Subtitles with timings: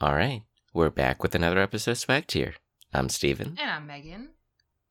[0.00, 0.42] All right,
[0.72, 2.54] we're back with another episode of Swag Tier.
[2.94, 3.56] I'm Steven.
[3.60, 4.30] And I'm Megan.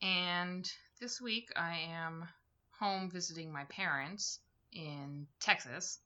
[0.02, 2.26] And this week I am
[2.80, 4.40] home visiting my parents
[4.72, 6.00] in Texas.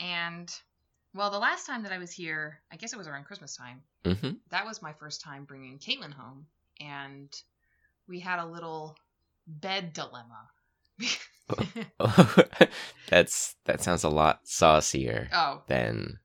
[0.00, 0.52] And,
[1.14, 3.82] well, the last time that I was here, I guess it was around Christmas time,
[4.04, 4.30] Mm-hmm.
[4.50, 6.46] that was my first time bringing Caitlin home.
[6.80, 7.32] And
[8.08, 8.96] we had a little
[9.46, 10.48] bed dilemma.
[13.08, 15.62] That's that sounds a lot saucier oh.
[15.68, 16.18] than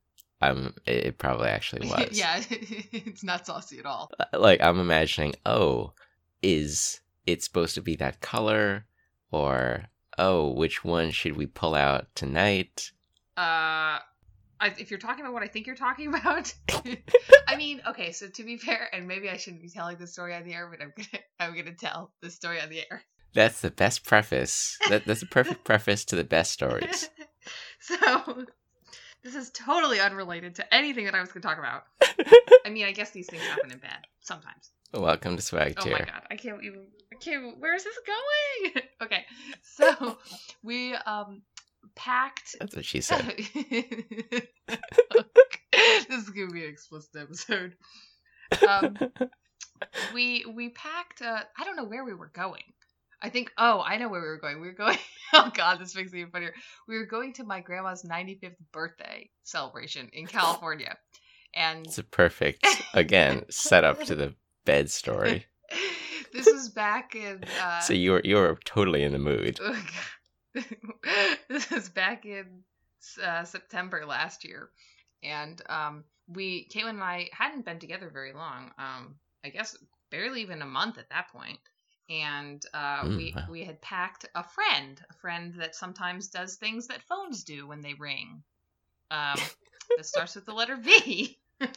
[0.49, 2.09] um it probably actually was.
[2.11, 4.11] yeah, it's not saucy at all.
[4.33, 5.93] Like I'm imagining, oh,
[6.41, 8.85] is it supposed to be that color
[9.31, 9.85] or
[10.17, 12.91] oh, which one should we pull out tonight?
[13.35, 13.97] Uh,
[14.59, 16.53] I, if you're talking about what I think you're talking about,
[17.47, 18.11] I mean, okay.
[18.11, 20.69] So to be fair, and maybe I shouldn't be telling this story on the air,
[20.69, 23.03] but I'm gonna I'm gonna tell the story on the air.
[23.33, 24.77] That's the best preface.
[24.89, 27.09] That, that's a perfect preface to the best stories.
[27.79, 28.45] so
[29.23, 31.85] this is totally unrelated to anything that I was going to talk about.
[32.65, 34.71] I mean, I guess these things happen in bed sometimes.
[34.93, 36.85] Welcome to Swag Oh my god, I can't even.
[37.11, 37.57] I can't.
[37.59, 38.83] Where is this going?
[39.01, 39.25] okay,
[39.63, 40.17] so
[40.61, 41.41] we um
[41.95, 42.55] packed.
[42.59, 43.25] That's what she said.
[43.35, 44.47] this
[46.09, 47.75] is gonna be an explicit episode.
[48.67, 48.97] Um,
[50.13, 51.23] we we packed.
[51.23, 52.61] Uh, I don't know where we were going.
[53.23, 53.51] I think.
[53.57, 54.59] Oh, I know where we were going.
[54.61, 54.97] We were going.
[55.35, 56.53] Oh God, this makes me even funnier.
[56.87, 60.95] We were going to my grandma's 95th birthday celebration in California,
[61.55, 62.63] and It's a perfect,
[62.93, 65.47] again, setup to the bed story.
[66.33, 67.43] this was back in.
[67.59, 69.59] Uh, So you were you were totally in the mood.
[71.49, 72.45] This was back in
[73.23, 74.69] uh, September last year,
[75.23, 78.71] and um, we Caitlin and I hadn't been together very long.
[78.77, 79.75] Um, I guess
[80.11, 81.57] barely even a month at that point.
[82.09, 83.45] And uh, Mm, we wow.
[83.49, 87.81] we had packed a friend, a friend that sometimes does things that phones do when
[87.81, 88.43] they ring.
[89.09, 89.39] Um,
[89.97, 91.37] that starts with the letter V.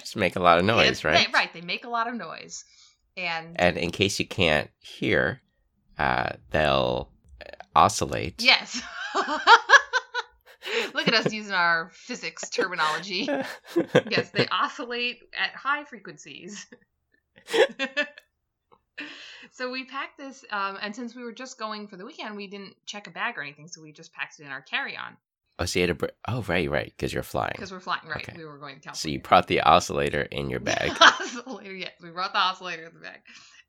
[0.00, 1.26] Just make a lot of noise, Yeah, right?
[1.26, 1.52] they- right.
[1.52, 2.64] They make a lot of noise,
[3.16, 5.40] and And in case you can't hear,
[5.98, 7.10] uh, they'll
[7.74, 8.42] oscillate.
[8.42, 8.80] Yes.
[10.94, 13.28] Look at us using our physics terminology.
[14.08, 16.66] Yes, they oscillate at high frequencies.
[19.52, 22.46] So we packed this, um, and since we were just going for the weekend, we
[22.46, 25.16] didn't check a bag or anything, so we just packed it in our carry-on
[25.58, 25.94] oh, so you had to.
[25.94, 27.52] Br- oh, right, right, because you're flying.
[27.54, 28.06] because we're flying.
[28.06, 28.36] Right, Okay.
[28.36, 28.96] we were going to California.
[29.00, 30.92] So you brought the oscillator in your bag.
[31.00, 33.20] oscillator, yes, we brought the oscillator in the bag,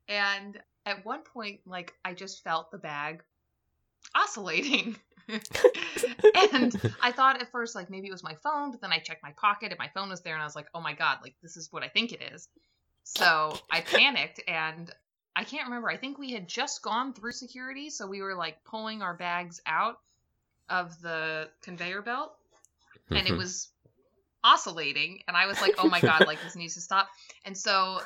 [0.08, 3.22] and at one point, like I just felt the bag
[4.14, 4.96] oscillating.
[5.28, 9.22] and I thought at first like maybe it was my phone, but then I checked
[9.22, 11.34] my pocket and my phone was there, and I was like, oh my god, like
[11.42, 12.48] this is what I think it is.
[13.04, 14.90] So I panicked and
[15.38, 15.88] I can't remember.
[15.88, 19.60] I think we had just gone through security, so we were like pulling our bags
[19.66, 20.00] out
[20.68, 22.36] of the conveyor belt,
[23.14, 23.38] and it Mhm.
[23.38, 23.70] was
[24.44, 27.08] oscillating, and I was like, oh my god, like this needs to stop.
[27.44, 28.00] And so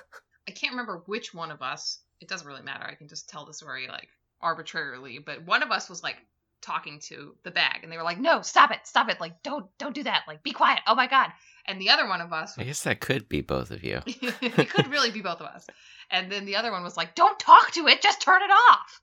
[0.49, 2.01] I can't remember which one of us.
[2.21, 2.85] It doesn't really matter.
[2.85, 4.09] I can just tell the story like
[4.43, 6.17] arbitrarily, but one of us was like
[6.61, 9.67] talking to the bag and they were like no stop it stop it like don't
[9.79, 11.33] don't do that like be quiet oh my god
[11.67, 14.01] and the other one of us I guess that could be both of you.
[14.07, 15.67] it could really be both of us.
[16.11, 18.03] And then the other one was like don't talk to it.
[18.03, 19.01] Just turn it off.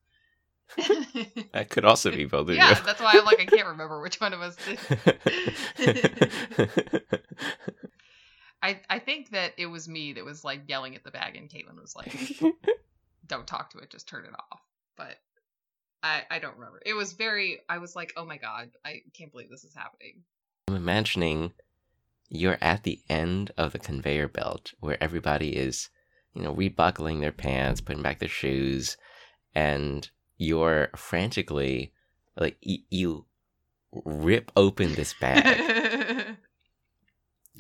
[1.53, 2.56] That could also be both of you.
[2.56, 4.78] yeah that's why i'm like i can't remember which one of us did.
[8.62, 11.50] I, I think that it was me that was like yelling at the bag and
[11.50, 12.14] caitlin was like
[13.28, 13.90] don't talk to it.
[13.90, 14.59] Just turn it off.
[14.97, 15.16] But
[16.03, 16.81] i i don't remember.
[16.86, 18.70] It was very i was like oh my god.
[18.86, 20.24] I can't believe this is happening.
[20.68, 21.53] I'm imagining
[22.29, 25.90] you're at the end of the conveyor belt where everybody is,
[26.34, 28.97] you know, rebuckling their pants, putting back their shoes,
[29.56, 31.91] and you're frantically
[32.38, 33.25] like y- you
[33.91, 36.38] rip open this bag.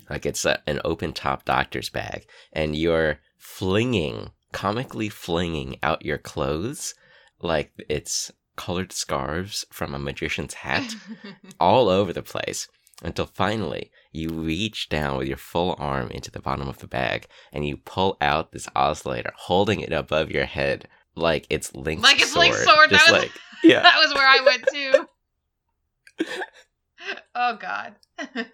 [0.09, 6.17] Like it's a, an open top doctor's bag, and you're flinging, comically flinging out your
[6.17, 6.95] clothes
[7.41, 10.95] like it's colored scarves from a magician's hat
[11.59, 12.67] all over the place
[13.03, 17.27] until finally you reach down with your full arm into the bottom of the bag
[17.53, 22.21] and you pull out this oscillator, holding it above your head like it's Link's Like
[22.21, 22.47] it's sword.
[22.47, 23.31] Link's sword, Just that was- like
[23.63, 23.81] yeah.
[23.83, 26.25] that was where I went too.
[27.35, 27.95] oh God.
[28.35, 28.45] and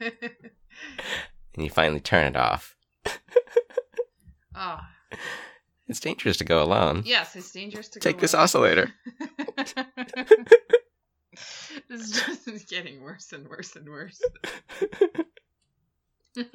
[1.57, 2.75] you finally turn it off.
[4.55, 4.79] oh
[5.87, 7.03] It's dangerous to go alone.
[7.05, 8.43] yes, it's dangerous to Take this alone.
[8.45, 8.91] oscillator.
[12.01, 14.21] This is just getting worse and worse and worse.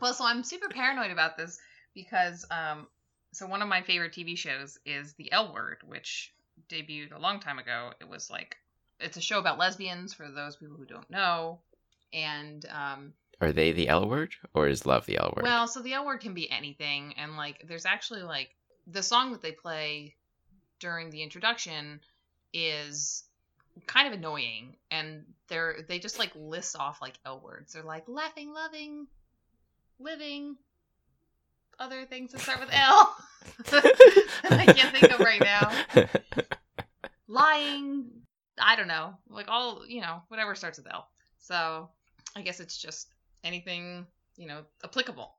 [0.00, 1.58] well, so I'm super paranoid about this
[1.94, 2.86] because um
[3.32, 6.32] so one of my favorite TV shows is The L Word, which
[6.68, 7.90] debuted a long time ago.
[8.00, 8.56] It was like
[9.00, 11.60] it's a show about lesbians for those people who don't know.
[12.12, 15.42] And um are they the L word or is love the L word?
[15.42, 18.50] Well, so the L word can be anything, and like there's actually like
[18.86, 20.14] the song that they play
[20.78, 22.00] during the introduction
[22.52, 23.24] is
[23.86, 27.72] kind of annoying, and they're they just like list off like L words.
[27.72, 29.06] They're like laughing, loving,
[29.98, 30.56] living,
[31.78, 33.16] other things that start with L.
[34.50, 35.72] I can't think of right now.
[37.28, 38.06] Lying,
[38.58, 41.08] I don't know, like all you know, whatever starts with L.
[41.38, 41.88] So
[42.36, 43.08] I guess it's just
[43.42, 44.06] anything
[44.36, 45.34] you know applicable.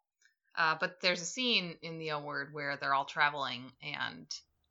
[0.57, 4.25] Uh, but there's a scene in the L Word where they're all traveling and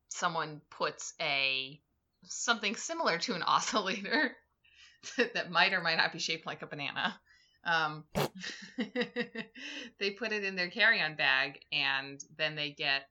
[0.09, 1.81] someone puts a
[2.29, 4.37] something similar to an oscillator
[5.35, 7.19] that might or might not be shaped like a banana.
[7.65, 8.05] Um,
[9.99, 13.09] they put it in their carry-on bag and then they get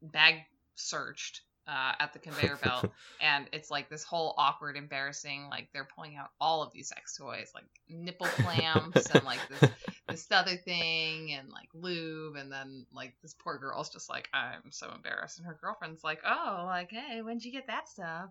[0.00, 0.42] bag
[0.76, 2.86] searched uh, at the conveyor belt,
[3.20, 5.48] and it's like this whole awkward, embarrassing.
[5.50, 9.70] Like they're pulling out all of these sex toys, like nipple clamps and like this
[10.08, 14.70] this other thing, and like lube, and then like this poor girl's just like, I'm
[14.70, 18.30] so embarrassed, and her girlfriend's like, Oh, like hey, when'd you get that stuff?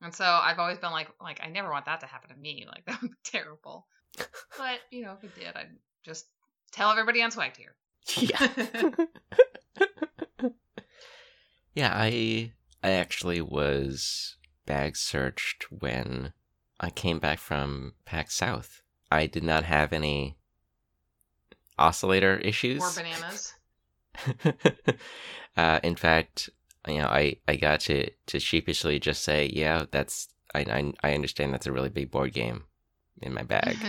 [0.00, 2.66] And so I've always been like, like I never want that to happen to me.
[2.68, 3.86] Like that would be terrible.
[4.56, 6.26] But you know, if it did, I'd just
[6.72, 7.74] tell everybody on Swag Tier.
[8.16, 8.48] Yeah.
[11.74, 12.52] yeah, I
[12.82, 14.36] I actually was
[14.66, 16.32] bag searched when
[16.80, 18.82] I came back from PAX South.
[19.10, 20.36] I did not have any
[21.78, 22.82] oscillator issues.
[22.82, 23.54] Or bananas.
[25.56, 26.50] uh, in fact,
[26.88, 31.14] you know, I, I got to, to sheepishly just say, yeah, that's I, I I
[31.14, 32.64] understand that's a really big board game
[33.20, 33.76] in my bag.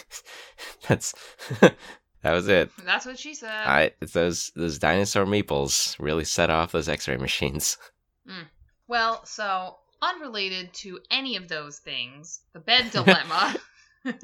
[0.88, 1.14] that's
[1.60, 2.70] that was it.
[2.84, 3.66] That's what she said.
[3.66, 7.78] I it's those those dinosaur meeples really set off those X-ray machines.
[8.28, 8.46] Mm.
[8.88, 13.56] Well, so unrelated to any of those things, the bed dilemma.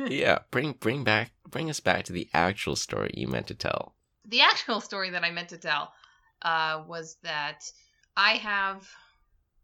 [0.07, 3.95] yeah, bring bring back bring us back to the actual story you meant to tell.
[4.25, 5.93] The actual story that I meant to tell
[6.43, 7.71] uh, was that
[8.17, 8.89] I have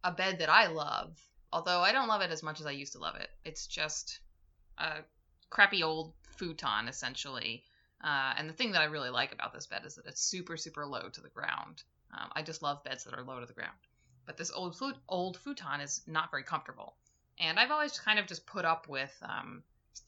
[0.04, 1.18] a bed that I love,
[1.52, 3.28] although I don't love it as much as I used to love it.
[3.44, 4.20] It's just
[4.78, 4.98] a
[5.50, 7.64] crappy old futon, essentially.
[8.02, 10.56] Uh, and the thing that I really like about this bed is that it's super,
[10.56, 11.82] super low to the ground.
[12.12, 13.76] Um, I just love beds that are low to the ground.
[14.26, 14.76] But this old
[15.08, 16.94] old futon is not very comfortable,
[17.38, 19.62] and I've always kind of just put up with um,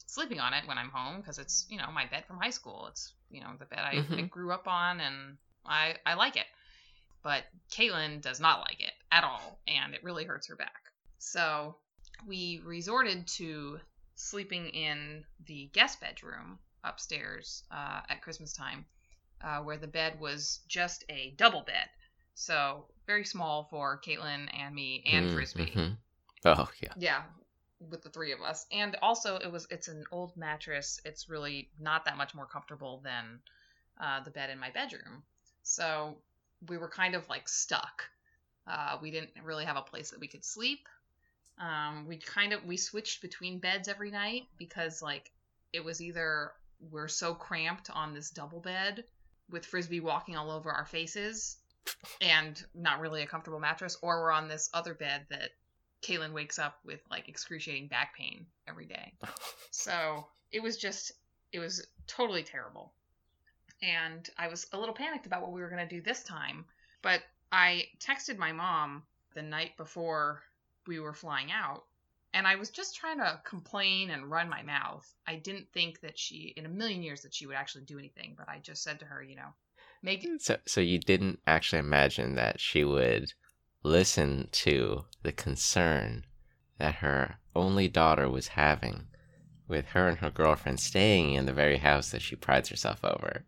[0.07, 2.87] sleeping on it when I'm home because it's you know my bed from high school.
[2.89, 4.19] It's you know the bed I, Mhm.
[4.19, 6.47] I grew up on, and I I like it.
[7.27, 10.81] But Caitlin does not like it at all, and it really hurts her back.
[11.17, 11.75] So
[12.25, 13.81] we resorted to
[14.15, 18.85] sleeping in the guest bedroom upstairs uh, at Christmas time,
[19.41, 21.89] uh, where the bed was just a double bed.
[22.33, 25.73] So very small for Caitlin and me and Mm, Frisbee.
[25.75, 25.97] mhm.
[26.45, 26.93] Oh yeah.
[26.95, 27.23] Yeah,
[27.81, 28.65] with the three of us.
[28.71, 31.01] And also, it was it's an old mattress.
[31.03, 33.41] It's really not that much more comfortable than
[33.99, 35.23] uh, the bed in my bedroom.
[35.63, 36.21] So
[36.67, 38.03] we were kind of like stuck.
[38.65, 40.87] Uh, we didn't really have a place that we could sleep.
[41.59, 45.31] Um, we kind of we switched between beds every night because like
[45.73, 46.51] it was either
[46.91, 49.03] we're so cramped on this double bed
[49.49, 51.57] with frisbee walking all over our faces
[52.21, 55.51] and not really a comfortable mattress, or we're on this other bed that
[56.01, 59.13] Caitlin wakes up with like excruciating back pain every day.
[59.69, 61.11] So it was just,
[61.51, 62.93] it was totally terrible.
[63.81, 66.65] And I was a little panicked about what we were going to do this time.
[67.01, 69.03] But I texted my mom
[69.35, 70.41] the night before
[70.87, 71.83] we were flying out.
[72.33, 75.07] And I was just trying to complain and run my mouth.
[75.25, 78.35] I didn't think that she, in a million years, that she would actually do anything.
[78.37, 79.53] But I just said to her, you know,
[80.01, 83.33] make So so you didn't actually imagine that she would
[83.83, 86.25] listen to the concern
[86.77, 89.07] that her only daughter was having
[89.67, 93.45] with her and her girlfriend staying in the very house that she prides herself over.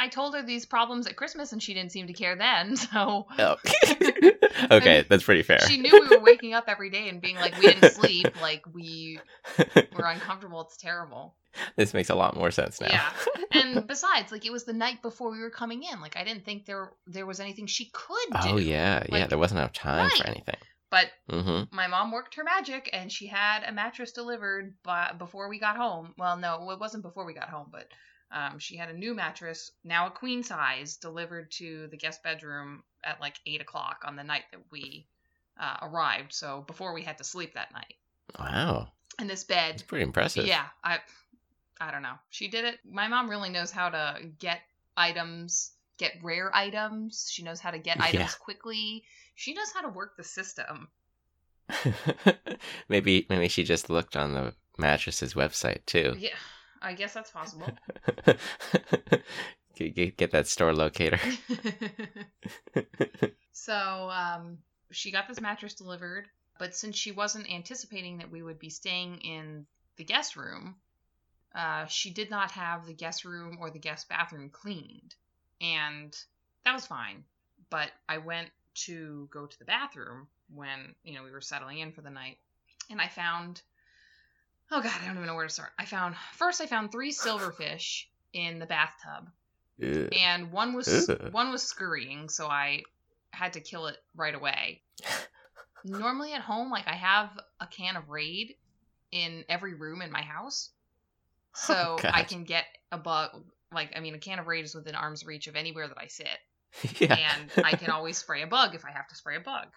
[0.00, 2.76] I told her these problems at Christmas and she didn't seem to care then.
[2.76, 3.56] So Oh.
[4.70, 5.60] okay, that's pretty fair.
[5.60, 8.62] she knew we were waking up every day and being like, we didn't sleep, like
[8.72, 9.20] we
[9.96, 10.62] were uncomfortable.
[10.62, 11.36] It's terrible.
[11.76, 12.88] this makes a lot more sense now.
[12.90, 13.10] Yeah.
[13.52, 16.00] And besides, like it was the night before we were coming in.
[16.00, 18.48] Like I didn't think there there was anything she could do.
[18.50, 19.26] oh yeah, yeah.
[19.26, 20.56] There wasn't enough time for anything.
[20.90, 21.74] But Mm-hmm.
[21.76, 25.76] my mom worked her magic and she had a mattress delivered by, before we got
[25.76, 26.14] home.
[26.18, 27.86] Well, no, it wasn't before we got home, but
[28.32, 32.82] um, she had a new mattress, now a queen size, delivered to the guest bedroom
[33.04, 35.06] at like eight o'clock on the night that we
[35.60, 36.32] uh, arrived.
[36.32, 37.94] So before we had to sleep that night.
[38.38, 40.46] Wow, And this bed, it's pretty impressive.
[40.46, 40.98] yeah, I,
[41.80, 42.14] I don't know.
[42.30, 42.78] She did it.
[42.88, 44.60] My mom really knows how to get
[44.96, 47.28] items, get rare items.
[47.30, 48.04] She knows how to get Yeah.
[48.04, 49.02] items quickly.
[49.34, 50.88] She knows how to work the system.
[52.88, 56.14] maybe maybe she just looked on the mattress's website too.
[56.18, 56.30] Yeah.
[56.82, 57.68] I guess that's possible.
[59.74, 61.20] get, get, get that store locator.
[63.52, 64.58] so um,
[64.90, 69.18] she got this mattress delivered, but since she wasn't anticipating that we would be staying
[69.18, 70.76] in the guest room,
[71.54, 75.14] uh, she did not have the guest room or the guest bathroom cleaned.
[75.60, 76.16] And
[76.64, 77.24] that was fine.
[77.70, 78.50] But I went
[78.86, 82.38] to go to the bathroom when, you know, we were settling in for the night.
[82.88, 83.62] And I found,
[84.70, 85.70] oh God, I don't even know where to start.
[85.78, 89.30] I found, first, I found three silverfish in the bathtub.
[89.82, 90.08] Ugh.
[90.12, 91.32] And one was Ugh.
[91.32, 92.82] one was scurrying, so I
[93.30, 94.82] had to kill it right away.
[95.84, 98.56] Normally at home, like I have a can of Raid
[99.12, 100.70] in every room in my house,
[101.54, 103.30] so Oh, I can get a bug.
[103.72, 106.08] Like I mean, a can of Raid is within arm's reach of anywhere that I
[106.08, 106.28] sit,
[107.00, 107.16] yeah.
[107.16, 109.68] and I can always spray a bug if I have to spray a bug.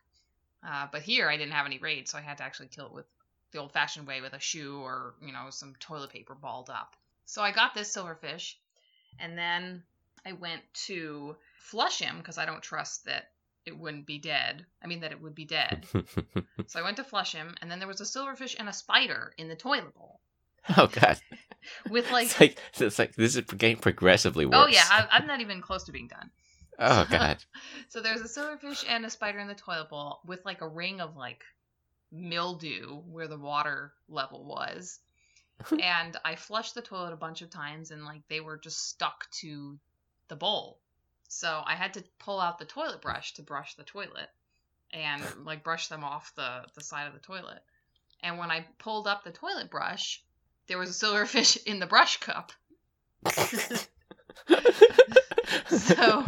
[0.68, 2.94] Uh, but here I didn't have any Raid, so I had to actually kill it
[2.94, 3.06] with
[3.54, 6.96] the old-fashioned way with a shoe or you know some toilet paper balled up.
[7.26, 8.56] So I got this silverfish,
[9.20, 9.84] and then
[10.26, 13.30] I went to flush him because I don't trust that
[13.66, 14.66] it wouldn't be dead.
[14.84, 15.86] I mean that it would be dead.
[16.68, 19.34] so I went to flush him, and then there was a silverfish and a spider
[19.38, 20.20] in the toilet bowl
[20.78, 21.20] oh god.
[21.90, 22.26] with like.
[22.26, 24.56] it's like it's like this is getting progressively worse.
[24.56, 26.30] Oh yeah, I, I'm not even close to being done.
[26.80, 27.44] oh god.
[27.90, 31.02] So there's a silverfish and a spider in the toilet bowl with like a ring
[31.02, 31.44] of like
[32.14, 35.00] mildew where the water level was.
[35.80, 39.30] and I flushed the toilet a bunch of times and like they were just stuck
[39.42, 39.78] to
[40.28, 40.80] the bowl.
[41.28, 44.30] So I had to pull out the toilet brush to brush the toilet
[44.92, 47.62] and like brush them off the, the side of the toilet.
[48.22, 50.24] And when I pulled up the toilet brush,
[50.68, 52.52] there was a silverfish in the brush cup.
[55.70, 56.26] So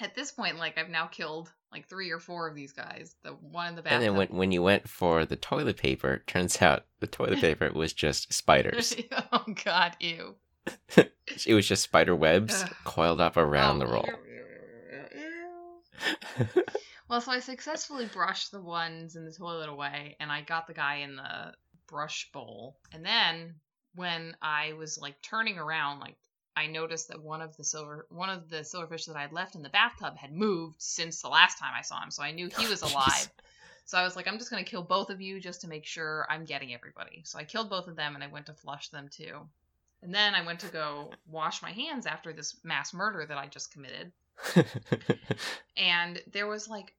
[0.00, 3.14] at this point, like I've now killed like three or four of these guys.
[3.22, 3.92] The one in the back.
[3.92, 7.70] and then when when you went for the toilet paper, turns out the toilet paper
[7.72, 8.94] was just spiders.
[9.32, 10.36] oh God, ew.
[11.46, 14.08] it was just spider webs coiled up around the Oh, roll.
[14.08, 15.20] ew,
[16.46, 16.62] ew.
[17.08, 20.74] Well, so I successfully brushed the ones in the toilet away, and I got the
[20.74, 21.54] guy in the
[21.88, 22.76] brush bowl.
[22.92, 23.56] And then
[23.96, 26.16] when I was like turning around, like
[26.60, 29.54] I noticed that one of the silver one of the silverfish that I had left
[29.54, 32.48] in the bathtub had moved since the last time I saw him, so I knew
[32.48, 33.30] he was alive.
[33.86, 36.26] So I was like, I'm just gonna kill both of you just to make sure
[36.28, 37.22] I'm getting everybody.
[37.24, 39.40] So I killed both of them, and I went to flush them too.
[40.02, 43.46] And then I went to go wash my hands after this mass murder that I
[43.48, 44.12] just committed
[45.76, 46.94] and there was like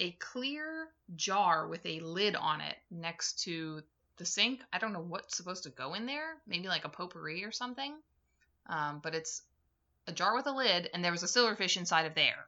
[0.00, 3.82] a clear jar with a lid on it next to
[4.16, 4.60] the sink.
[4.72, 6.36] I don't know what's supposed to go in there.
[6.46, 7.94] Maybe like a potpourri or something.
[8.68, 9.42] Um, but it's
[10.06, 12.46] a jar with a lid, and there was a silverfish inside of there,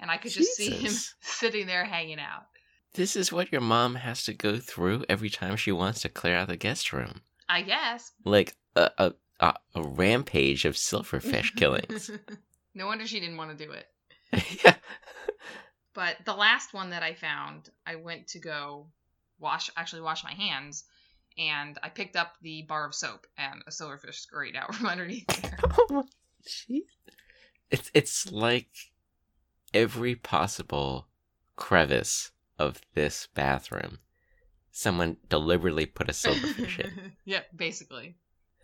[0.00, 2.46] and I could just see him sitting there hanging out.
[2.94, 6.36] this is what your mom has to go through every time she wants to clear
[6.36, 7.22] out the guest room.
[7.48, 8.12] I guess.
[8.24, 12.10] Like a a, a, a rampage of silverfish killings.
[12.74, 13.86] no wonder she didn't want to do it.
[14.64, 14.76] yeah.
[15.94, 18.86] But the last one that I found, I went to go
[19.38, 20.84] wash, actually wash my hands,
[21.38, 25.26] and I picked up the bar of soap, and a silverfish scurried out from underneath
[25.26, 25.58] there.
[25.90, 26.04] oh,
[27.70, 28.68] it's it's like
[29.72, 31.08] every possible
[31.56, 33.98] crevice of this bathroom.
[34.70, 37.12] Someone deliberately put a silverfish in.
[37.24, 38.16] yeah, basically.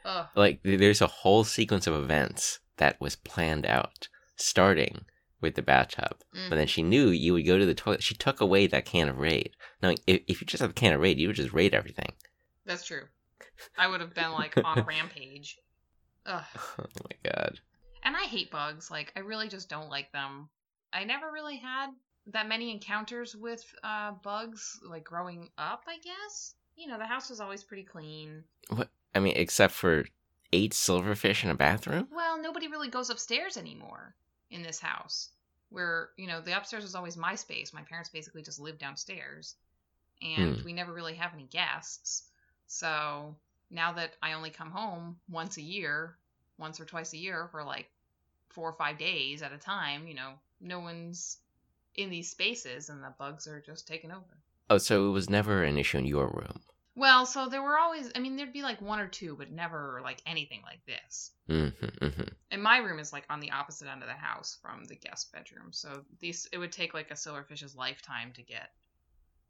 [0.04, 0.26] Ugh.
[0.34, 5.04] Like there's a whole sequence of events that was planned out, starting
[5.40, 6.16] with the bathtub.
[6.32, 6.66] But then mm-hmm.
[6.66, 8.02] she knew you would go to the toilet.
[8.02, 9.56] She took away that can of raid.
[9.82, 12.12] Now, if, if you just have a can of raid, you would just raid everything.
[12.70, 13.02] That's true.
[13.76, 15.58] I would have been like on rampage.
[16.24, 16.44] Ugh.
[16.78, 17.58] Oh my god.
[18.04, 18.90] And I hate bugs.
[18.92, 20.48] Like, I really just don't like them.
[20.92, 21.88] I never really had
[22.28, 26.54] that many encounters with uh, bugs, like growing up, I guess.
[26.76, 28.44] You know, the house was always pretty clean.
[28.68, 28.88] What?
[29.14, 30.04] I mean, except for
[30.52, 32.06] eight silverfish in a bathroom.
[32.14, 34.14] Well, nobody really goes upstairs anymore
[34.50, 35.30] in this house.
[35.70, 37.72] Where, you know, the upstairs was always my space.
[37.72, 39.56] My parents basically just lived downstairs.
[40.22, 40.64] And Hmm.
[40.64, 42.29] we never really have any guests.
[42.70, 43.34] So
[43.68, 46.16] now that I only come home once a year,
[46.56, 47.90] once or twice a year for like
[48.50, 51.38] four or five days at a time, you know, no one's
[51.96, 54.38] in these spaces and the bugs are just taking over.
[54.70, 56.60] Oh, so it was never an issue in your room.
[56.94, 60.00] Well, so there were always, I mean, there'd be like one or two, but never
[60.04, 61.32] like anything like this.
[61.48, 62.28] Mm-hmm, mm-hmm.
[62.52, 65.32] And my room is like on the opposite end of the house from the guest
[65.32, 65.72] bedroom.
[65.72, 68.70] So these it would take like a silverfish's lifetime to get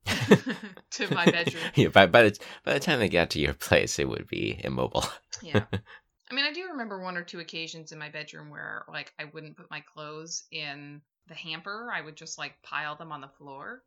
[0.91, 1.65] to my bedroom.
[1.75, 4.61] yeah, by by the by the time they got to your place, it would be
[4.65, 5.05] immobile.
[5.43, 5.65] Yeah.
[6.31, 9.25] I mean, I do remember one or two occasions in my bedroom where like I
[9.25, 11.91] wouldn't put my clothes in the hamper.
[11.93, 13.83] I would just like pile them on the floor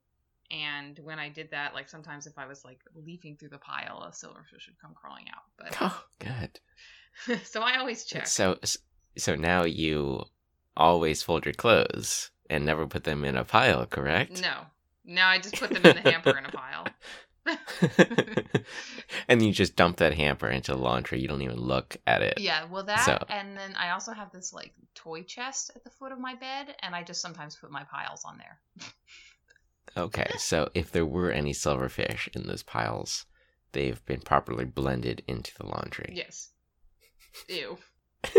[0.51, 4.03] And when I did that, like sometimes if I was like leafing through the pile,
[4.07, 5.43] a silverfish would come crawling out.
[5.57, 6.59] But Oh, good.
[7.45, 8.27] so I always check.
[8.27, 8.57] So,
[9.17, 10.23] so now you
[10.75, 14.41] always fold your clothes and never put them in a pile, correct?
[14.41, 14.65] No,
[15.05, 16.87] no, I just put them in the hamper in a pile.
[19.27, 21.19] and you just dump that hamper into the laundry.
[21.19, 22.39] You don't even look at it.
[22.39, 25.89] Yeah, well that So- and then I also have this like toy chest at the
[25.89, 28.59] foot of my bed and I just sometimes put my piles on there.
[29.95, 33.25] Okay, so if there were any silverfish in those piles,
[33.73, 36.13] they've been properly blended into the laundry.
[36.15, 36.49] Yes.
[37.47, 37.77] Ew.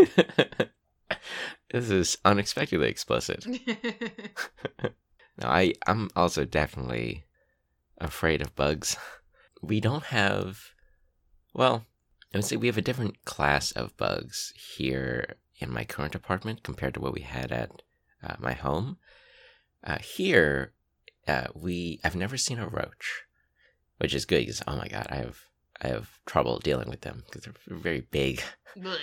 [1.71, 3.45] this is unexpectedly explicit.
[5.41, 7.25] No, I I'm also definitely
[7.99, 8.97] afraid of bugs.
[9.61, 10.59] We don't have
[11.53, 11.85] well,
[12.33, 16.61] I would say we have a different class of bugs here in my current apartment
[16.61, 17.71] compared to what we had at
[18.21, 18.97] uh, my home.
[19.83, 20.73] Uh, here,
[21.27, 23.23] uh, we I've never seen a roach,
[23.97, 25.39] which is good because oh my god, I have
[25.81, 28.43] I have trouble dealing with them because they're very big
[28.77, 28.99] Blech.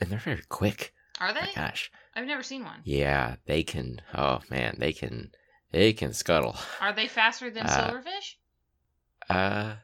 [0.00, 0.92] and they're very quick.
[1.20, 1.40] Are Oh they?
[1.40, 2.80] my gosh, I've never seen one.
[2.84, 4.00] yeah, they can.
[4.14, 5.32] Oh man, they can
[5.72, 6.56] they can scuttle.
[6.80, 8.34] Are they faster than Uh, silverfish?
[9.28, 9.74] Uh,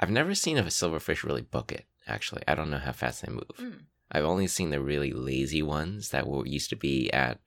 [0.00, 1.86] I've never seen a silverfish really book it.
[2.06, 3.44] Actually, I don't know how fast they move.
[3.58, 3.80] Mm.
[4.10, 7.38] I've only seen the really lazy ones that were used to be at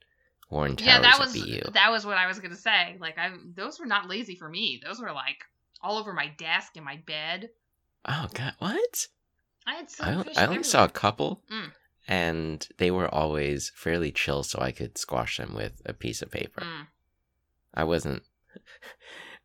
[0.48, 1.60] Warren Towers Yeah, that was BU.
[1.74, 2.96] that was what I was gonna say.
[3.00, 4.80] Like I those were not lazy for me.
[4.84, 5.38] Those were like
[5.82, 7.50] all over my desk and my bed.
[8.06, 9.06] Oh god, what?
[9.66, 10.38] I had I, silverfish.
[10.38, 11.70] I only saw a couple, Mm.
[12.08, 16.30] And they were always fairly chill, so I could squash them with a piece of
[16.30, 16.62] paper.
[16.62, 16.86] Mm.
[17.74, 18.22] I wasn't.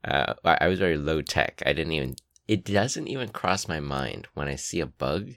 [0.03, 1.61] Uh, I I was very low tech.
[1.63, 2.15] I didn't even.
[2.47, 5.33] It doesn't even cross my mind when I see a bug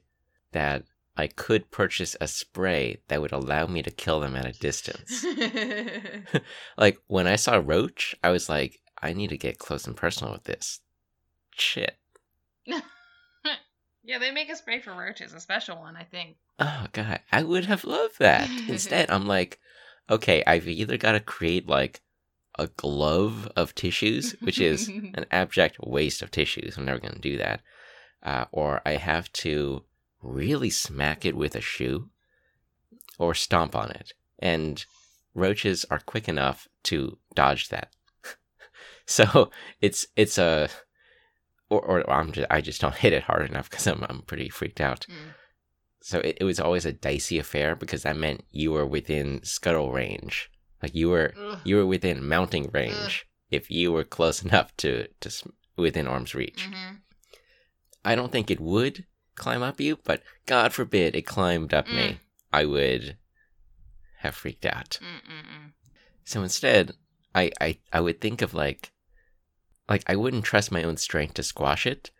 [0.52, 0.84] that
[1.16, 5.24] I could purchase a spray that would allow me to kill them at a distance.
[6.78, 10.32] like when I saw roach, I was like, I need to get close and personal
[10.32, 10.80] with this.
[11.52, 11.98] Shit.
[14.04, 16.36] Yeah, they make a spray for roaches, a special one, I think.
[16.58, 18.48] Oh god, I would have loved that.
[18.68, 19.58] Instead, I'm like,
[20.10, 22.02] okay, I've either got to create like
[22.58, 26.76] a glove of tissues, which is an abject waste of tissues.
[26.76, 27.62] I'm never going to do that.
[28.22, 29.84] Uh, or I have to
[30.22, 32.10] really smack it with a shoe
[33.18, 34.12] or stomp on it.
[34.38, 34.84] And
[35.34, 37.90] roaches are quick enough to dodge that.
[39.06, 40.68] so it's it's a
[41.78, 44.48] or, or I'm just I just don't hit it hard enough because I'm I'm pretty
[44.48, 45.06] freaked out.
[45.08, 45.34] Mm.
[46.02, 49.90] So it, it was always a dicey affair because that meant you were within scuttle
[49.92, 50.50] range.
[50.82, 51.58] Like you were Ugh.
[51.64, 55.30] you were within mounting range if you were close enough to to
[55.76, 56.68] within arm's reach.
[56.70, 56.98] Mhm.
[58.04, 61.96] I don't think it would climb up you, but God forbid it climbed up Mm.
[61.96, 62.20] me,
[62.52, 63.16] I would
[64.18, 64.98] have freaked out.
[65.02, 65.72] Mm-mm-mm.
[66.24, 66.92] So instead,
[67.34, 68.92] I, I I would think of like
[69.88, 72.10] like I wouldn't trust my own strength to squash it.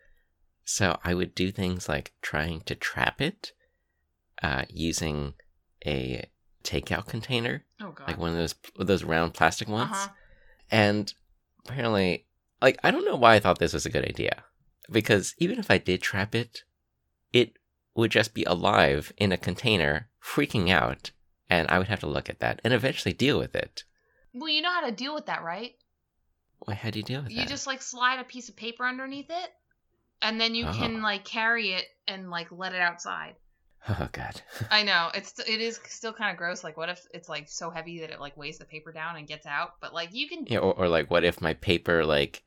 [0.64, 3.52] So I would do things like trying to trap it
[4.42, 5.34] uh, using
[5.86, 6.26] a
[6.62, 8.08] takeout container, Oh god.
[8.08, 9.90] like one of those those round plastic ones.
[9.92, 10.08] Uh-huh.
[10.70, 11.12] And
[11.66, 12.26] apparently,
[12.62, 14.44] like I don't know why I thought this was a good idea.
[14.90, 16.62] Because even if I did trap it,
[17.32, 17.56] it
[17.94, 21.10] would just be alive in a container, freaking out,
[21.48, 23.84] and I would have to look at that and eventually deal with it.
[24.32, 25.76] Well, you know how to deal with that, right?
[26.64, 26.74] Why?
[26.74, 27.48] How do you deal with You that?
[27.48, 29.50] just like slide a piece of paper underneath it,
[30.22, 31.02] and then you can Oh.
[31.02, 33.34] like carry it and like let it outside.
[33.86, 34.40] Oh god.
[34.70, 36.64] I know it's it is still kind of gross.
[36.64, 39.28] Like, what if it's like so heavy that it like weighs the paper down and
[39.28, 39.72] gets out?
[39.78, 40.46] But like you can.
[40.46, 42.42] yeah, or, or like, what if my paper like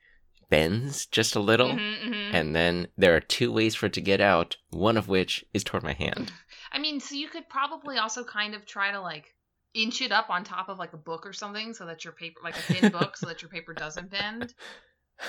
[0.49, 2.34] bends just a little, Mhm, mhm.
[2.34, 5.63] and then there are two ways for it to get out, one of which is
[5.63, 6.32] toward my hand.
[6.71, 9.36] I mean, so you could probably also kind of try to like
[9.82, 12.40] inch it up on top of like a book or something, so that your paper,
[12.44, 14.54] like a thin book, so that your paper doesn't bend.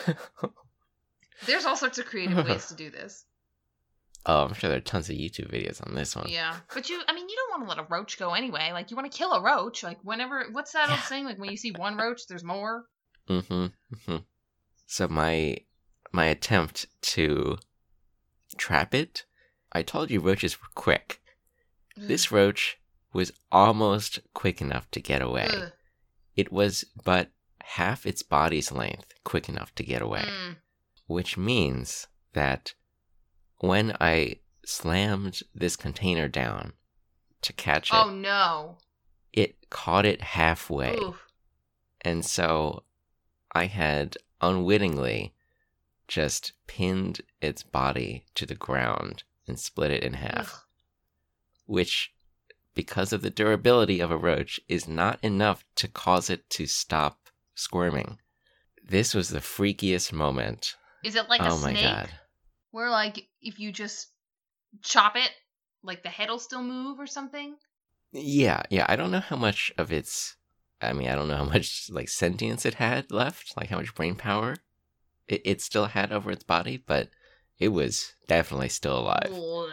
[1.47, 3.25] There's all sorts of creative ways to do this.
[4.27, 6.29] oh, I'm sure there are tons of YouTube videos on this one.
[6.29, 8.71] Yeah, but you, I mean, you don't want to let a roach go anyway.
[8.73, 9.83] Like, you want to kill a roach.
[9.83, 11.25] Like, whenever, what's that old saying?
[11.25, 12.85] Like, when you see one roach, there's more.
[13.29, 13.55] Mm-hmm.
[13.55, 14.17] mm-hmm.
[14.87, 15.59] So my
[16.13, 17.59] my attempt to
[18.57, 19.27] trap it,
[19.73, 21.21] I told you roaches were quick.
[21.97, 22.79] This roach
[23.13, 25.49] was almost quick enough to get away.
[25.51, 25.73] Ugh.
[26.37, 27.31] It was but
[27.63, 30.57] half its body's length quick enough to get away, Mm.
[31.07, 32.75] which means that
[33.59, 36.75] when I slammed this container down
[37.43, 38.79] to catch it, Oh no.
[39.33, 40.97] it caught it halfway.
[40.97, 41.27] Oof.
[42.03, 42.85] And so
[43.53, 45.35] I had unwittingly
[46.07, 50.61] just pinned its body to the ground and split it in half, Ugh.
[51.67, 52.13] which,
[52.79, 57.29] because of the durability of a roach, is not enough to cause it to stop
[57.57, 58.21] squirming.
[58.89, 60.77] This was the freakiest moment.
[61.03, 61.83] Is it like a oh my snake?
[61.83, 62.09] god.
[62.71, 64.13] Where like if you just
[64.81, 65.33] chop it,
[65.83, 67.57] like the head'll still move or something?
[68.13, 68.87] Yeah, yeah.
[68.89, 70.37] I don't know how much of its.
[70.81, 73.93] I mean, I don't know how much like sentience it had left, like how much
[73.97, 74.55] brain power
[75.27, 77.09] it, it still had over its body, but
[77.59, 79.33] it was definitely still alive.
[79.35, 79.71] Ugh.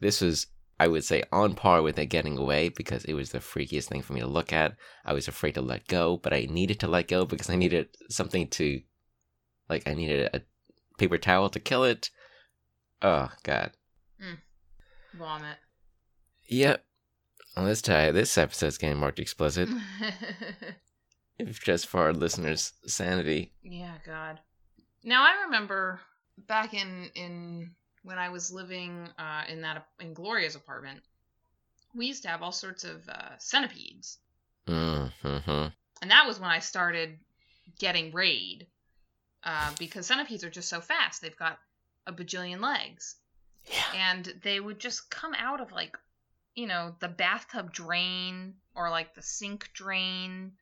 [0.00, 0.48] This was,
[0.82, 4.02] I would say, on par with it getting away because it was the freakiest thing
[4.02, 4.74] for me to look at.
[5.04, 7.86] I was afraid to let go, but I needed to let go because I needed
[8.08, 8.80] something to,
[9.68, 10.42] like, I needed a
[10.98, 12.10] paper towel to kill it.
[13.00, 13.70] Oh God.
[14.20, 14.38] Mm.
[15.16, 15.58] Vomit.
[16.48, 16.84] Yep.
[17.56, 19.68] Well, this time, this episode's getting marked explicit,
[21.38, 23.52] if just for our listeners' sanity.
[23.62, 24.40] yeah, God.
[25.04, 26.00] Now I remember
[26.48, 31.00] back in in when I was living uh, in that in Gloria's apartment,
[31.94, 34.18] we used to have all sorts of uh, centipedes,
[34.68, 35.66] Mm-hmm.
[36.02, 37.18] and that was when I started
[37.78, 38.66] getting raid
[39.44, 41.20] uh, because centipedes are just so fast.
[41.20, 41.58] They've got
[42.06, 43.16] a bajillion legs,
[43.68, 44.14] Yeah.
[44.14, 45.96] and they would just come out of like
[46.54, 50.52] you know the bathtub drain or like the sink drain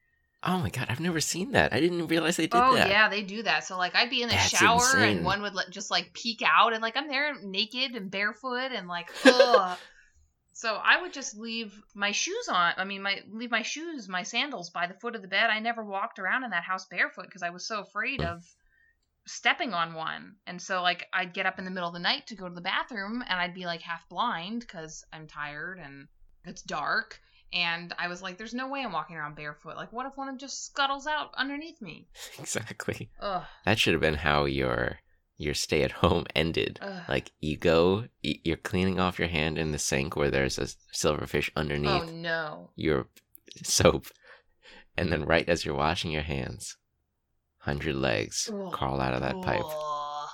[0.42, 1.74] Oh my god, I've never seen that.
[1.74, 2.88] I didn't realize they did oh that.
[2.88, 3.64] yeah, they do that.
[3.64, 5.18] So like I'd be in the That's shower insane.
[5.18, 8.88] and one would just like peek out and like I'm there naked and barefoot and
[8.88, 9.78] like ugh.
[10.54, 12.72] so I would just leave my shoes on.
[12.78, 15.50] I mean, my leave my shoes, my sandals by the foot of the bed.
[15.50, 18.42] I never walked around in that house barefoot because I was so afraid of
[19.26, 20.36] stepping on one.
[20.46, 22.54] And so like I'd get up in the middle of the night to go to
[22.54, 26.08] the bathroom and I'd be like half blind because I'm tired and
[26.46, 27.20] it's dark.
[27.52, 29.76] And I was like, "There's no way I'm walking around barefoot.
[29.76, 32.06] Like, what if one of them just scuttles out underneath me?"
[32.38, 33.10] Exactly.
[33.20, 33.42] Ugh.
[33.64, 35.00] That should have been how your
[35.36, 36.78] your stay at home ended.
[36.82, 37.02] Ugh.
[37.08, 41.50] Like you go, you're cleaning off your hand in the sink where there's a silverfish
[41.56, 42.02] underneath.
[42.02, 42.70] oh no.
[42.76, 43.08] your
[43.64, 44.06] soap,
[44.96, 46.76] and then right as you're washing your hands,
[47.58, 48.70] hundred legs Ugh.
[48.72, 49.62] crawl out of that pipe.
[49.64, 50.28] Ugh.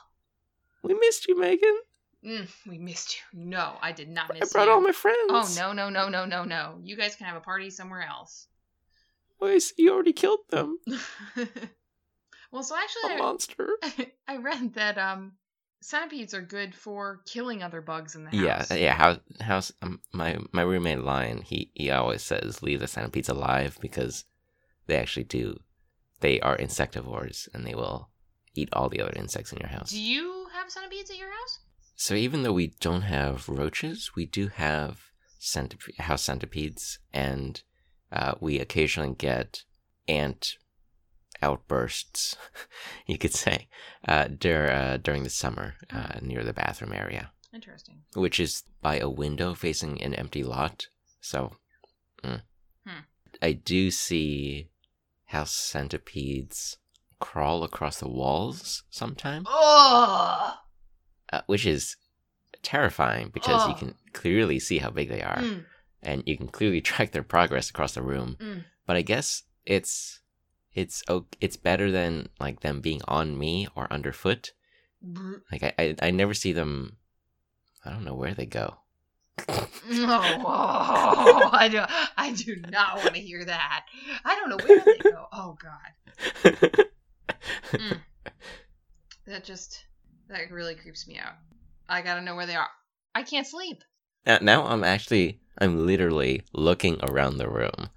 [0.83, 1.79] We missed you, Megan.
[2.25, 3.41] Mm, we missed you.
[3.45, 4.73] No, I did not miss I miss brought you.
[4.73, 5.19] all my friends.
[5.31, 6.79] Oh no no no no no no!
[6.83, 8.49] You guys can have a party somewhere else.
[9.41, 10.79] Wait, so you already killed them.
[12.51, 13.69] well, so A actually, monster.
[13.83, 15.33] I, I read that um,
[15.83, 18.71] centipedes are good for killing other bugs in the Yeah, house.
[18.77, 18.95] yeah.
[18.95, 21.43] How how's um, my my roommate Lion?
[21.43, 24.25] He he always says leave the centipedes alive because
[24.87, 25.59] they actually do.
[26.21, 28.09] They are insectivores and they will
[28.55, 29.91] eat all the other insects in your house.
[29.91, 31.59] Do you have centipedes at your house?
[31.97, 35.01] So even though we don't have roaches, we do have
[35.41, 37.63] centip- house centipedes, and
[38.13, 39.65] uh, we occasionally get
[40.07, 40.57] ant
[41.43, 42.37] outbursts,
[43.07, 43.69] you could say,
[44.07, 48.03] uh, dur- uh, during the summer uh, near the bathroom area, Interesting.
[48.15, 50.87] which is by a window facing an empty lot.
[51.21, 51.57] So,
[52.23, 52.43] mm.
[52.87, 53.01] Hmm.
[53.43, 54.69] I do see
[55.27, 56.77] house centipedes
[57.19, 60.53] crawl across the walls sometimes Oh.
[61.33, 61.97] Uh, which is
[62.62, 63.79] terrifying because you Oh.
[63.79, 65.65] can clearly see how big they are Mm,
[66.03, 68.65] and you can clearly track their progress across the room mm.
[68.87, 70.21] but i guess it's
[70.75, 71.03] it's
[71.41, 74.53] it's better than like them being on me or underfoot
[75.53, 76.97] like i i, I never see them
[77.85, 78.79] i don't know where they go
[79.89, 81.83] No, oh, I do.
[82.17, 83.85] I do not want to hear that.
[84.25, 85.27] I don't know where they go.
[85.33, 85.93] Oh God,
[87.73, 88.01] Mm.
[89.27, 89.85] that just
[90.29, 91.35] that really creeps me out.
[91.89, 92.69] I gotta know where they are.
[93.15, 93.83] I can't sleep.
[94.27, 97.89] now, now i'm actually i'm literally looking around the room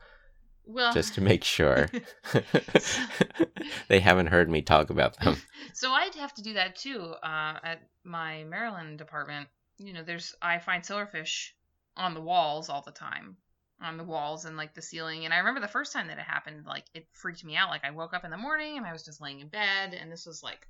[0.65, 1.89] Well, just to make sure
[3.87, 5.37] they haven't heard me talk about them
[5.73, 7.13] so I'd have to do that too.
[7.23, 9.47] Uh, at my Maryland department.
[9.77, 11.49] you know, there's I find silverfish
[11.95, 13.37] on the walls all the time,
[13.81, 15.23] on the walls and like the ceiling.
[15.25, 17.69] And I remember the first time that it happened, like it freaked me out.
[17.69, 20.11] Like I woke up in the morning and I was just laying in bed, and
[20.11, 20.67] this was like,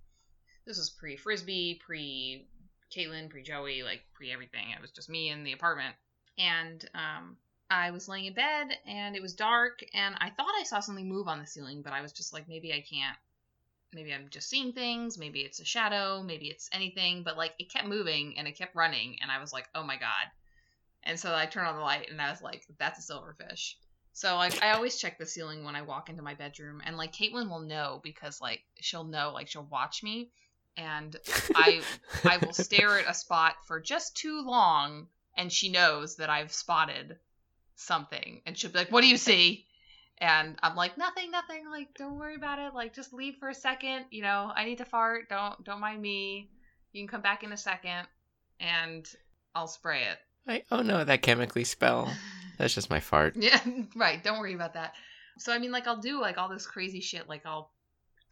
[0.69, 2.47] this was pre frisbee, pre
[2.95, 4.69] Caitlin, pre Joey, like pre everything.
[4.69, 5.95] It was just me in the apartment,
[6.37, 7.37] and um,
[7.71, 11.09] I was laying in bed and it was dark, and I thought I saw something
[11.09, 13.17] move on the ceiling, but I was just like, maybe I can't
[13.91, 17.71] maybe I'm just seeing things, maybe it's a shadow, maybe it's anything, but like it
[17.71, 20.29] kept moving and it kept running and I was like, "Oh my god."
[21.01, 23.73] And so I turned on the light and I was like, "That's a silverfish."
[24.13, 27.13] So like I always check the ceiling when I walk into my bedroom and like
[27.13, 30.29] Caitlin will know because like she'll know like she'll watch me
[30.77, 31.15] and
[31.55, 31.81] I
[32.23, 36.51] I will stare at a spot for just too long and she knows that I've
[36.51, 37.17] spotted
[37.75, 39.65] something and she'll be like, "What do you see?"
[40.17, 41.69] And I'm like, "Nothing, nothing.
[41.69, 42.73] Like, don't worry about it.
[42.73, 44.05] Like, just leave for a second.
[44.11, 45.29] You know, I need to fart.
[45.29, 46.49] Don't don't mind me.
[46.91, 48.07] You can come back in a second,
[48.59, 49.07] and
[49.55, 52.09] I'll spray it." like oh no that chemically spell
[52.57, 53.59] that's just my fart Yeah,
[53.95, 54.21] right.
[54.21, 54.93] Don't worry about that.
[55.37, 57.29] So I mean, like, I'll do like all this crazy shit.
[57.29, 57.71] Like, I'll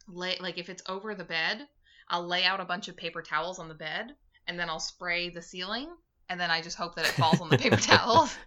[0.08, 1.66] lay like if it's over the bed,
[2.10, 4.14] I'll lay out a bunch of paper towels on the bed,
[4.48, 5.90] and then I'll spray the ceiling,
[6.30, 8.36] and then I just hope that it falls on the paper towels.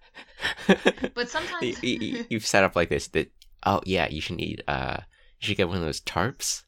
[1.14, 3.30] But sometimes you, you've set up like this that
[3.66, 4.98] oh yeah you should need uh
[5.40, 6.62] you should get one of those tarps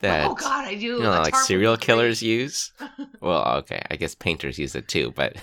[0.00, 0.86] that oh god, I do.
[0.86, 1.84] you know like serial great.
[1.86, 2.72] killers use
[3.20, 5.36] well okay i guess painters use it too but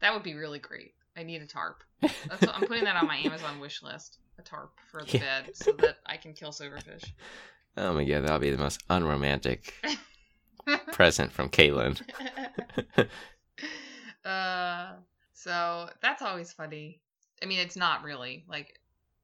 [0.00, 0.92] that would be really great.
[1.16, 1.82] I need a tarp.
[2.00, 4.18] That's what, I'm putting that on my Amazon wish list.
[4.38, 5.42] A tarp for the Yeah.
[5.42, 7.04] bed so that I can kill silverfish.
[7.76, 9.72] Oh my god that'll be the most unromantic
[10.92, 12.00] present from caitlin
[14.24, 14.92] uh,
[15.34, 17.00] so that's always funny.
[17.42, 18.78] I mean, it's not really like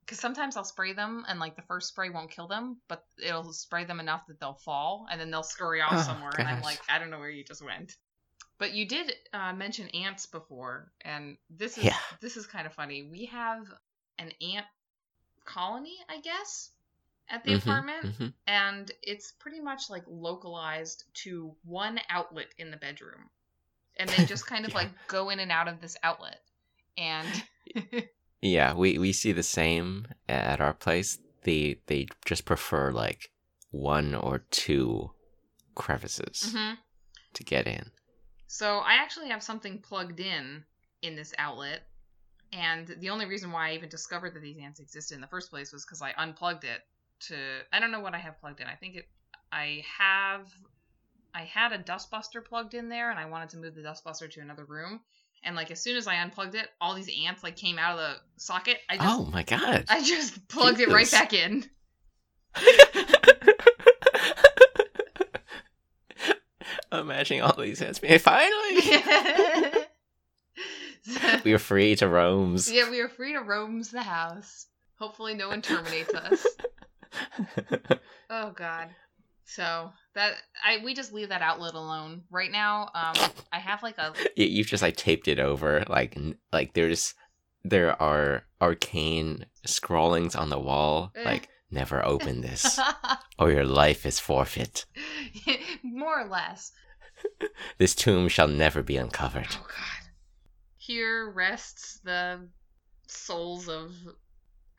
[0.05, 3.53] because sometimes I'll spray them and like the first spray won't kill them, but it'll
[3.53, 6.63] spray them enough that they'll fall and then they'll scurry off Oh, somewhere, and I'm
[6.63, 7.97] like, I don't know where you just went.
[8.59, 11.97] But you did uh, mention ants before, and this is Yeah.
[12.21, 13.03] this is kind of funny.
[13.03, 13.67] We have
[14.19, 14.67] an ant
[15.45, 16.71] colony, I guess,
[17.29, 18.33] at the Mhm, apartment mhm.
[18.47, 23.31] and it's pretty much like localized to one outlet in the bedroom
[23.97, 24.79] and they just kind of Yeah.
[24.79, 26.41] like go in and out of this outlet
[26.99, 27.43] and
[28.43, 33.31] yeah we we see the same at our place they they just prefer like
[33.71, 35.11] one or two
[35.75, 36.79] crevices Mhm.
[37.33, 37.91] to get in
[38.47, 40.65] so i actually have something plugged in
[41.03, 41.87] in this outlet
[42.53, 45.51] and the only reason why i even discovered that these ants existed in the first
[45.51, 46.83] place was because i unplugged it
[47.21, 47.37] to
[47.73, 49.09] i don't know what i have plugged in i think it
[49.53, 50.47] i have
[51.35, 54.41] i had a dustbuster plugged in there and i wanted to move the dustbuster to
[54.41, 55.01] another room
[55.43, 57.99] and like as soon as i unplugged it all these ants like came out of
[57.99, 61.65] the socket i just oh my god I just plugged it right back in.
[66.93, 68.81] Imagining all these ants being finally
[71.45, 72.57] we are free to roam.
[72.69, 74.67] yeah, we are free to roam the house.
[74.97, 76.47] Hopefully, no one terminates us.
[78.31, 78.89] Oh God.
[79.47, 82.91] So that I we just leave that outlet alone right now.
[82.95, 83.15] Um,
[83.53, 86.17] I have like a You- You've just like taped it over, like
[86.53, 87.15] like there's
[87.63, 91.25] there are arcane scrawlings on the wall, Eh.
[91.25, 92.79] like never open this
[93.39, 94.85] or your life is forfeit.
[95.83, 96.73] more or less.
[97.79, 99.49] This tomb shall never be uncovered.
[99.53, 100.11] Oh God.
[100.79, 102.49] Here rests the
[103.07, 103.93] souls of.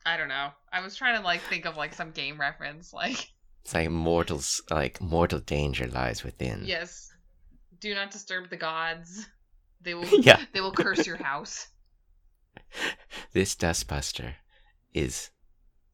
[0.06, 0.50] I don't know.
[0.72, 3.30] I was trying to like think of like some game reference, like
[3.63, 6.63] It's like mortals, like mortal danger lies within.
[6.65, 7.10] yes,
[7.80, 9.28] do not disturb the gods.
[9.82, 10.06] They will.
[10.22, 10.39] Yeah.
[10.54, 11.68] They will curse your house.
[13.34, 14.36] This dustbuster
[14.94, 15.30] is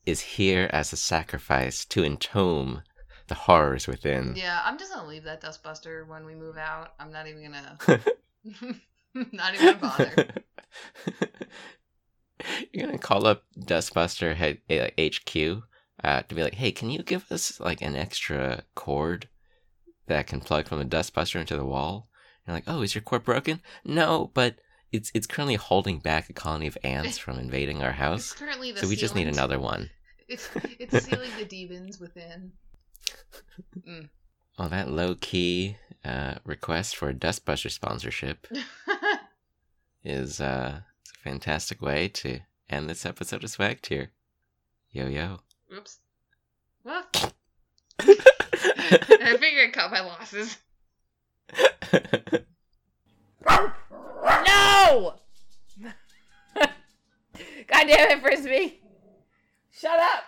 [0.06, 2.82] is here as a sacrifice to entomb
[3.28, 4.36] the horrors within.
[4.36, 6.94] Yeah, I'm just gonna leave that dustbuster when we move out.
[7.00, 7.78] I'm not even gonna.
[9.32, 10.28] not even gonna bother.
[12.74, 15.64] You're gonna call up Dustbuster head, like HQ
[16.04, 19.28] uh, to be like, "Hey, can you give us like an extra cord
[20.08, 22.10] that can plug from the Dustbuster into the wall?"
[22.46, 24.56] And like, "Oh, is your cord broken?" No, but
[24.92, 28.36] it's it's currently holding back a colony of ants from invading our house,
[28.76, 29.90] so we just need another one.
[30.28, 32.54] It's it's sealing the demons within.
[34.58, 38.48] Oh, that low key uh, request for a Dustbuster sponsorship
[40.04, 42.40] is uh, a fantastic way to
[42.72, 44.12] end this episode of Swag Tier.
[44.92, 45.40] Yo yo.
[45.76, 46.00] Oops.
[46.84, 47.06] Well,
[48.00, 50.58] I figure I cut my losses.
[54.46, 55.14] No!
[57.68, 58.80] God damn it, Frisbee!
[59.72, 60.24] Shut up!